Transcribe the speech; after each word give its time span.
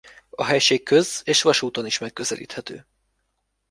A 0.29 0.43
helység 0.43 0.83
köz-és 0.83 1.41
vasúton 1.41 1.85
is 1.85 1.97
megközelíthető. 1.99 2.85